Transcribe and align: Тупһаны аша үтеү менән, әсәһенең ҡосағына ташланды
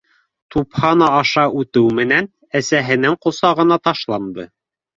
Тупһаны 0.53 1.09
аша 1.17 1.43
үтеү 1.59 1.93
менән, 2.01 2.29
әсәһенең 2.63 3.21
ҡосағына 3.29 3.81
ташланды 3.87 4.51